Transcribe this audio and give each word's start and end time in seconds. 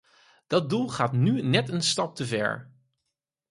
Dat 0.47 0.69
doel 0.69 0.89
gaat 0.89 1.13
nu 1.13 1.41
net 1.41 1.69
een 1.69 1.81
stap 1.81 2.15
te 2.15 2.25
ver. 2.25 2.71